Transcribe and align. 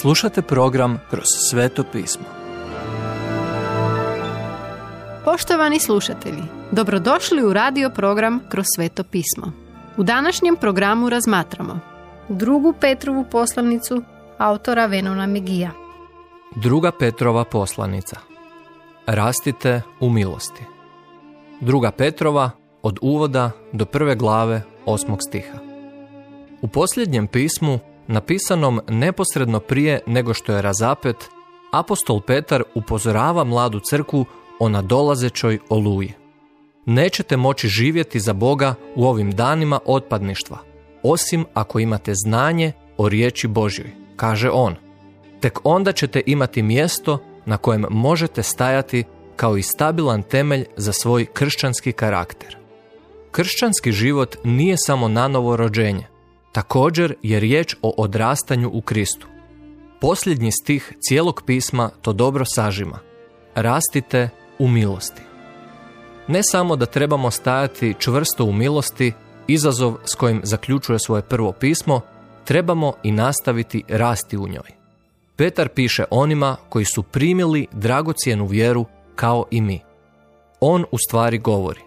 Slušate 0.00 0.42
program 0.42 1.00
Kroz 1.10 1.24
sveto 1.50 1.84
pismo. 1.92 2.24
Poštovani 5.24 5.80
slušatelji, 5.80 6.42
dobrodošli 6.70 7.42
u 7.44 7.52
radio 7.52 7.90
program 7.90 8.40
Kroz 8.48 8.64
sveto 8.76 9.04
pismo. 9.04 9.52
U 9.96 10.02
današnjem 10.02 10.56
programu 10.56 11.08
razmatramo 11.08 11.80
drugu 12.28 12.74
Petrovu 12.80 13.24
poslanicu 13.30 14.02
autora 14.38 14.86
Venona 14.86 15.26
Megija. 15.26 15.70
Druga 16.54 16.92
Petrova 16.98 17.44
poslanica. 17.44 18.16
Rastite 19.06 19.82
u 20.00 20.10
milosti. 20.10 20.62
Druga 21.60 21.90
Petrova 21.90 22.50
od 22.82 22.98
uvoda 23.02 23.50
do 23.72 23.84
prve 23.84 24.16
glave 24.16 24.62
osmog 24.86 25.18
stiha. 25.28 25.58
U 26.62 26.68
posljednjem 26.68 27.26
pismu 27.26 27.78
napisanom 28.08 28.80
neposredno 28.88 29.60
prije 29.60 30.00
nego 30.06 30.34
što 30.34 30.52
je 30.52 30.62
razapet, 30.62 31.16
apostol 31.72 32.20
Petar 32.20 32.62
upozorava 32.74 33.44
mladu 33.44 33.80
crkvu 33.80 34.24
o 34.60 34.68
nadolazećoj 34.68 35.58
oluji. 35.68 36.12
Nećete 36.86 37.36
moći 37.36 37.68
živjeti 37.68 38.20
za 38.20 38.32
Boga 38.32 38.74
u 38.94 39.06
ovim 39.06 39.32
danima 39.32 39.80
otpadništva, 39.84 40.58
osim 41.02 41.44
ako 41.54 41.78
imate 41.78 42.12
znanje 42.14 42.72
o 42.96 43.08
riječi 43.08 43.48
Božjoj, 43.48 43.90
kaže 44.16 44.50
on. 44.50 44.74
Tek 45.40 45.58
onda 45.64 45.92
ćete 45.92 46.22
imati 46.26 46.62
mjesto 46.62 47.18
na 47.44 47.56
kojem 47.56 47.86
možete 47.90 48.42
stajati 48.42 49.04
kao 49.36 49.56
i 49.56 49.62
stabilan 49.62 50.22
temelj 50.22 50.64
za 50.76 50.92
svoj 50.92 51.26
kršćanski 51.26 51.92
karakter. 51.92 52.56
Kršćanski 53.30 53.92
život 53.92 54.36
nije 54.44 54.76
samo 54.78 55.08
nanovo 55.08 55.56
rođenje, 55.56 56.06
Također 56.56 57.14
je 57.22 57.40
riječ 57.40 57.76
o 57.82 57.94
odrastanju 57.96 58.70
u 58.72 58.80
Kristu. 58.80 59.26
Posljednji 60.00 60.52
stih 60.52 60.92
cijelog 61.00 61.42
pisma 61.46 61.90
to 62.02 62.12
dobro 62.12 62.44
sažima. 62.44 62.98
Rastite 63.54 64.28
u 64.58 64.68
milosti. 64.68 65.22
Ne 66.28 66.42
samo 66.42 66.76
da 66.76 66.86
trebamo 66.86 67.30
stajati 67.30 67.94
čvrsto 67.98 68.44
u 68.44 68.52
milosti, 68.52 69.12
izazov 69.46 69.96
s 70.04 70.14
kojim 70.14 70.40
zaključuje 70.44 70.98
svoje 70.98 71.22
prvo 71.22 71.52
pismo, 71.52 72.00
trebamo 72.44 72.92
i 73.02 73.12
nastaviti 73.12 73.84
rasti 73.88 74.36
u 74.36 74.48
njoj. 74.48 74.70
Petar 75.36 75.68
piše 75.68 76.04
onima 76.10 76.56
koji 76.68 76.84
su 76.84 77.02
primili 77.02 77.66
dragocjenu 77.72 78.46
vjeru 78.46 78.84
kao 79.14 79.44
i 79.50 79.60
mi. 79.60 79.80
On 80.60 80.84
u 80.90 80.98
stvari 80.98 81.38
govori. 81.38 81.80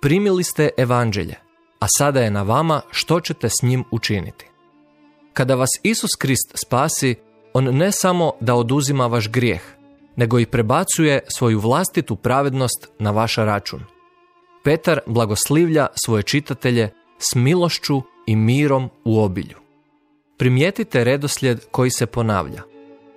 Primili 0.00 0.44
ste 0.44 0.68
evanđelje, 0.76 1.36
a 1.82 1.86
sada 1.98 2.20
je 2.20 2.30
na 2.30 2.42
vama 2.42 2.80
što 2.90 3.20
ćete 3.20 3.48
s 3.48 3.62
njim 3.62 3.84
učiniti. 3.90 4.46
Kada 5.32 5.54
vas 5.54 5.68
Isus 5.82 6.10
Krist 6.18 6.52
spasi, 6.66 7.14
on 7.52 7.64
ne 7.64 7.92
samo 7.92 8.32
da 8.40 8.54
oduzima 8.54 9.06
vaš 9.06 9.30
grijeh, 9.30 9.62
nego 10.16 10.38
i 10.38 10.46
prebacuje 10.46 11.20
svoju 11.28 11.60
vlastitu 11.60 12.16
pravednost 12.16 12.88
na 12.98 13.10
vaš 13.10 13.36
račun. 13.36 13.80
Petar 14.64 15.00
blagoslivlja 15.06 15.86
svoje 16.04 16.22
čitatelje 16.22 16.90
s 17.18 17.34
milošću 17.34 18.02
i 18.26 18.36
mirom 18.36 18.90
u 19.04 19.22
obilju. 19.22 19.56
Primijetite 20.38 21.04
redoslijed 21.04 21.60
koji 21.70 21.90
se 21.90 22.06
ponavlja. 22.06 22.62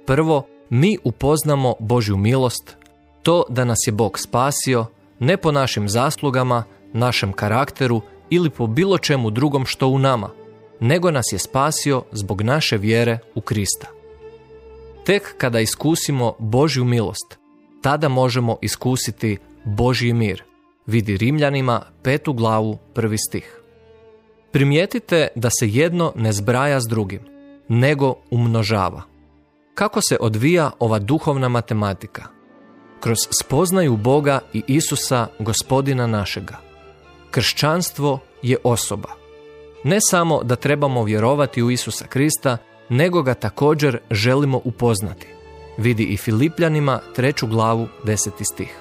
Prvo, 0.05 0.47
mi 0.69 0.97
upoznamo 1.03 1.75
Božju 1.79 2.17
milost, 2.17 2.77
to 3.23 3.43
da 3.49 3.65
nas 3.65 3.77
je 3.87 3.91
Bog 3.91 4.19
spasio, 4.19 4.85
ne 5.19 5.37
po 5.37 5.51
našim 5.51 5.89
zaslugama, 5.89 6.63
našem 6.93 7.33
karakteru 7.33 8.01
ili 8.29 8.49
po 8.49 8.67
bilo 8.67 8.97
čemu 8.97 9.29
drugom 9.29 9.65
što 9.65 9.87
u 9.87 9.99
nama, 9.99 10.29
nego 10.79 11.11
nas 11.11 11.25
je 11.31 11.39
spasio 11.39 12.03
zbog 12.11 12.41
naše 12.41 12.77
vjere 12.77 13.19
u 13.35 13.41
Krista. 13.41 13.87
Tek 15.05 15.35
kada 15.37 15.59
iskusimo 15.59 16.33
Božju 16.39 16.85
milost, 16.85 17.37
tada 17.81 18.09
možemo 18.09 18.57
iskusiti 18.61 19.37
Božji 19.63 20.13
mir. 20.13 20.43
Vidi 20.85 21.17
Rimljanima 21.17 21.81
petu 22.03 22.33
glavu 22.33 22.77
prvi 22.93 23.17
stih. 23.17 23.61
Primijetite 24.51 25.27
da 25.35 25.49
se 25.49 25.69
jedno 25.69 26.13
ne 26.15 26.33
zbraja 26.33 26.81
s 26.81 26.87
drugim, 26.87 27.19
nego 27.67 28.15
umnožava. 28.31 29.01
Kako 29.73 30.01
se 30.01 30.17
odvija 30.19 30.71
ova 30.79 30.99
duhovna 30.99 31.49
matematika? 31.49 32.23
Kroz 32.99 33.17
spoznaju 33.29 33.97
Boga 33.97 34.39
i 34.53 34.63
Isusa, 34.67 35.27
gospodina 35.39 36.07
našega. 36.07 36.57
Kršćanstvo 37.35 38.19
je 38.41 38.57
osoba. 38.63 39.09
Ne 39.83 39.97
samo 40.01 40.43
da 40.43 40.55
trebamo 40.55 41.03
vjerovati 41.03 41.63
u 41.63 41.71
Isusa 41.71 42.07
Krista, 42.07 42.57
nego 42.89 43.21
ga 43.21 43.33
također 43.33 43.99
želimo 44.11 44.61
upoznati. 44.63 45.27
Vidi 45.77 46.03
i 46.03 46.17
Filipljanima 46.17 46.99
treću 47.15 47.47
glavu 47.47 47.87
deseti 48.03 48.45
stih. 48.45 48.77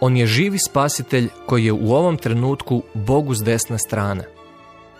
On 0.00 0.16
je 0.16 0.26
živi 0.26 0.58
spasitelj 0.58 1.28
koji 1.46 1.64
je 1.64 1.72
u 1.72 1.94
ovom 1.94 2.16
trenutku 2.16 2.82
Bogu 2.94 3.34
s 3.34 3.42
desne 3.42 3.78
strane. 3.78 4.24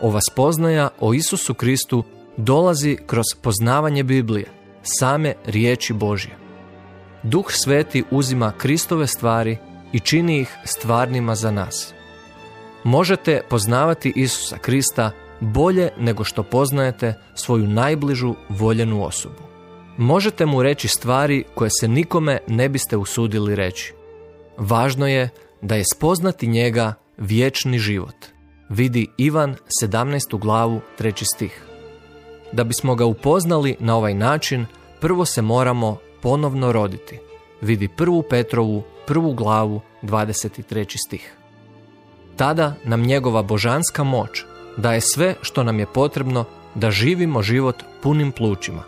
Ova 0.00 0.20
spoznaja 0.30 0.88
o 1.00 1.14
Isusu 1.14 1.54
Kristu 1.54 2.04
dolazi 2.36 2.96
kroz 3.06 3.26
poznavanje 3.42 4.02
Biblije, 4.02 4.46
same 4.82 5.34
riječi 5.44 5.92
Božje. 5.92 6.36
Duh 7.22 7.46
Sveti 7.48 8.04
uzima 8.10 8.52
Kristove 8.58 9.06
stvari 9.06 9.58
i 9.92 10.00
čini 10.00 10.40
ih 10.40 10.56
stvarnima 10.64 11.34
za 11.34 11.50
nas 11.50 11.95
možete 12.86 13.40
poznavati 13.48 14.12
Isusa 14.16 14.58
Krista 14.58 15.10
bolje 15.40 15.90
nego 15.98 16.24
što 16.24 16.42
poznajete 16.42 17.14
svoju 17.34 17.66
najbližu 17.66 18.34
voljenu 18.48 19.04
osobu. 19.04 19.42
Možete 19.96 20.46
mu 20.46 20.62
reći 20.62 20.88
stvari 20.88 21.44
koje 21.54 21.70
se 21.80 21.88
nikome 21.88 22.38
ne 22.48 22.68
biste 22.68 22.96
usudili 22.96 23.54
reći. 23.54 23.92
Važno 24.58 25.06
je 25.06 25.28
da 25.62 25.74
je 25.74 25.84
spoznati 25.94 26.46
njega 26.46 26.94
vječni 27.16 27.78
život. 27.78 28.16
Vidi 28.68 29.06
Ivan 29.16 29.56
17. 29.82 30.38
glavu 30.38 30.80
3. 30.98 31.24
stih. 31.34 31.62
Da 32.52 32.64
bismo 32.64 32.94
ga 32.94 33.04
upoznali 33.04 33.76
na 33.80 33.96
ovaj 33.96 34.14
način, 34.14 34.66
prvo 35.00 35.24
se 35.24 35.42
moramo 35.42 35.98
ponovno 36.22 36.72
roditi. 36.72 37.18
Vidi 37.60 37.88
prvu 37.88 38.22
Petrovu, 38.30 38.82
prvu 39.06 39.34
glavu, 39.34 39.80
23. 40.02 40.96
stih. 41.06 41.36
Tada 42.36 42.74
nam 42.84 43.02
njegova 43.02 43.42
božanska 43.42 44.04
moć 44.04 44.44
daje 44.76 45.00
sve 45.00 45.34
što 45.42 45.62
nam 45.62 45.78
je 45.78 45.86
potrebno 45.94 46.44
da 46.74 46.90
živimo 46.90 47.42
život 47.42 47.82
punim 48.02 48.32
plućima. 48.32 48.82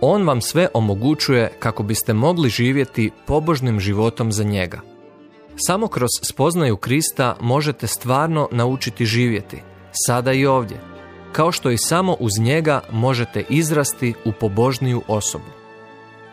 On 0.00 0.26
vam 0.26 0.40
sve 0.40 0.68
omogućuje 0.74 1.52
kako 1.58 1.82
biste 1.82 2.12
mogli 2.12 2.48
živjeti 2.48 3.10
pobožnim 3.26 3.80
životom 3.80 4.32
za 4.32 4.44
njega. 4.44 4.80
Samo 5.56 5.88
kroz 5.88 6.10
spoznaju 6.22 6.76
Krista 6.76 7.36
možete 7.40 7.86
stvarno 7.86 8.48
naučiti 8.52 9.06
živjeti, 9.06 9.62
sada 10.06 10.32
i 10.32 10.46
ovdje, 10.46 10.80
kao 11.32 11.52
što 11.52 11.70
i 11.70 11.78
samo 11.78 12.16
uz 12.20 12.32
njega 12.40 12.80
možete 12.92 13.44
izrasti 13.48 14.14
u 14.24 14.32
pobožniju 14.40 15.02
osobu. 15.08 15.50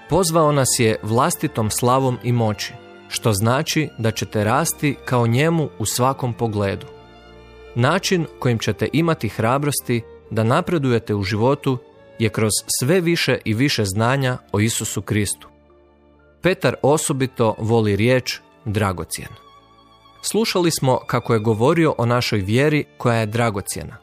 Pozvao 0.09 0.51
nas 0.51 0.69
je 0.79 0.99
vlastitom 1.03 1.69
slavom 1.69 2.17
i 2.23 2.31
moći, 2.31 2.73
što 3.11 3.33
znači 3.33 3.89
da 3.97 4.11
ćete 4.11 4.43
rasti 4.43 4.95
kao 5.05 5.27
njemu 5.27 5.69
u 5.79 5.85
svakom 5.85 6.33
pogledu. 6.33 6.85
Način 7.75 8.25
kojim 8.39 8.59
ćete 8.59 8.87
imati 8.93 9.29
hrabrosti 9.29 10.01
da 10.29 10.43
napredujete 10.43 11.15
u 11.15 11.23
životu 11.23 11.77
je 12.19 12.29
kroz 12.29 12.51
sve 12.79 13.01
više 13.01 13.37
i 13.45 13.53
više 13.53 13.85
znanja 13.85 14.37
o 14.51 14.59
Isusu 14.59 15.01
Kristu. 15.01 15.47
Petar 16.41 16.75
osobito 16.81 17.55
voli 17.57 17.95
riječ 17.95 18.39
dragocjen. 18.65 19.27
Slušali 20.21 20.71
smo 20.71 20.99
kako 21.07 21.33
je 21.33 21.39
govorio 21.39 21.95
o 21.97 22.05
našoj 22.05 22.39
vjeri 22.39 22.85
koja 22.97 23.19
je 23.19 23.25
dragocjena, 23.25 23.97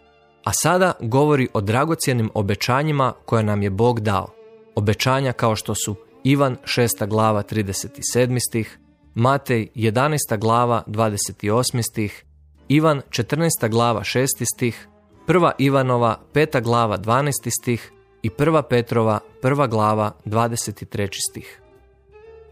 a 0.44 0.50
sada 0.52 0.92
govori 1.00 1.48
o 1.54 1.60
dragocjenim 1.60 2.30
obećanjima 2.34 3.12
koje 3.24 3.42
nam 3.42 3.62
je 3.62 3.70
Bog 3.70 4.00
dao. 4.00 4.28
Obećanja 4.74 5.32
kao 5.32 5.56
što 5.56 5.74
su 5.74 5.94
Ivan 6.24 6.56
6. 6.64 7.06
glava 7.06 7.42
37. 7.42 8.38
stih, 8.48 8.78
Matej 9.18 9.68
11. 9.74 10.38
glava 10.38 10.82
28. 10.86 11.82
stih, 11.82 12.24
Ivan 12.68 13.02
14. 13.10 13.68
glava 13.70 14.00
6. 14.00 14.26
stih, 14.54 14.88
1. 15.26 15.52
Ivanova 15.58 16.20
5. 16.34 16.62
glava 16.62 16.98
12. 16.98 17.32
stih 17.60 17.92
i 18.22 18.30
1. 18.30 18.62
Petrova 18.62 19.20
1. 19.42 19.68
glava 19.68 20.12
23. 20.24 21.08
stih. 21.30 21.60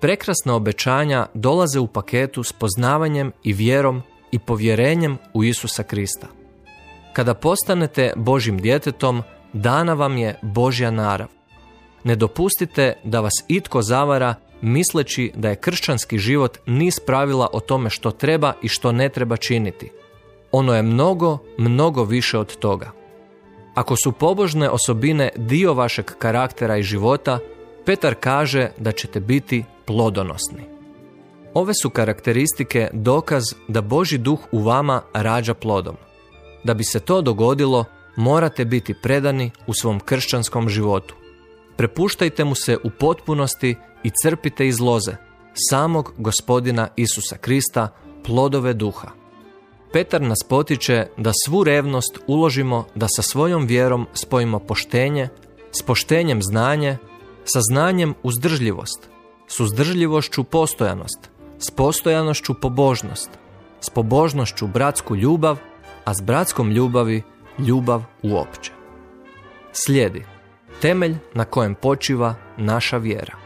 Prekrasna 0.01 0.55
obećanja 0.55 1.27
dolaze 1.35 1.81
u 1.81 1.87
paketu 1.87 2.43
s 2.43 2.53
poznavanjem 2.53 3.33
i 3.43 3.53
vjerom 3.53 4.03
i 4.33 4.39
povjerenjem 4.39 5.19
u 5.35 5.45
Isusa 5.45 5.83
Krista. 5.83 6.27
Kada 7.13 7.35
postanete 7.35 8.13
Božim 8.17 8.59
djetetom, 8.59 9.23
dana 9.53 9.95
vam 9.95 10.19
je 10.19 10.39
Božja 10.43 10.91
narav. 10.91 11.29
Ne 12.05 12.17
dopustite 12.17 12.95
da 13.05 13.21
vas 13.21 13.35
itko 13.49 13.83
zavara 13.83 14.35
misleći 14.67 15.33
da 15.35 15.49
je 15.49 15.57
kršćanski 15.57 16.19
život 16.19 16.59
niz 16.67 17.01
pravila 17.01 17.49
o 17.53 17.61
tome 17.61 17.91
što 17.91 18.11
treba 18.11 18.53
i 18.63 18.69
što 18.69 18.93
ne 18.93 19.09
treba 19.09 19.37
činiti. 19.37 19.91
Ono 20.53 20.75
je 20.75 20.83
mnogo, 20.83 21.39
mnogo 21.59 22.05
više 22.05 22.39
od 22.39 22.57
toga. 22.57 22.91
Ako 23.75 23.97
su 23.97 24.13
pobožne 24.13 24.71
osobine 24.71 25.31
dio 25.37 25.75
vašeg 25.75 26.05
karaktera 26.19 26.77
i 26.77 26.83
života, 26.83 27.39
Petar 27.85 28.15
kaže 28.21 28.71
da 28.79 28.93
ćete 28.93 29.21
biti 29.21 29.65
plodonosni. 29.85 30.63
Ove 31.55 31.75
su 31.83 31.91
karakteristike 31.91 32.89
dokaz 32.93 33.45
da 33.69 33.81
Boži 33.81 34.19
duh 34.19 34.41
u 34.53 34.63
vama 34.63 35.03
rađa 35.13 35.55
plodom. 35.55 35.97
Da 36.65 36.75
bi 36.75 36.85
se 36.85 37.01
to 37.01 37.23
dogodilo, 37.23 37.85
morate 38.17 38.65
biti 38.65 38.95
predani 39.03 39.51
u 39.67 39.75
svom 39.75 40.01
kršćanskom 40.01 40.69
životu. 40.69 41.15
Prepuštajte 41.77 42.45
mu 42.45 42.55
se 42.55 42.77
u 42.85 42.91
potpunosti 42.91 43.77
i 44.07 44.11
crpite 44.23 44.67
iz 44.67 44.81
loze, 44.81 45.17
samog 45.71 46.13
gospodina 46.19 46.89
Isusa 46.97 47.37
Krista, 47.37 47.89
plodove 48.25 48.75
duha. 48.75 49.09
Petar 49.93 50.23
nas 50.23 50.39
potiče 50.49 51.07
da 51.17 51.33
svu 51.45 51.65
revnost 51.65 52.19
uložimo 52.27 52.85
da 52.95 53.07
sa 53.09 53.23
svojom 53.23 53.67
vjerom 53.67 54.07
spojimo 54.15 54.59
poštenje, 54.59 55.29
s 55.73 55.83
poštenjem 55.83 56.43
znanje, 56.43 56.97
sa 57.45 57.61
znanjem 57.71 58.15
uzdržljivost, 58.23 59.09
s 59.47 59.61
uzdržljivošću 59.61 60.45
postojanost, 60.45 61.31
s 61.59 61.71
postojanošću 61.71 62.55
pobožnost, 62.61 63.31
s 63.81 63.91
pobožnošću 63.91 64.67
bratsku 64.67 65.17
ljubav, 65.17 65.59
a 66.05 66.15
s 66.15 66.21
bratskom 66.21 66.71
ljubavi 66.71 67.23
ljubav 67.59 68.03
uopće. 68.23 68.73
Slijedi 69.73 70.25
temelj 70.83 71.17
na 71.35 71.45
kojem 71.45 71.75
počiva 71.75 72.35
naša 72.57 72.97
vjera. 72.97 73.46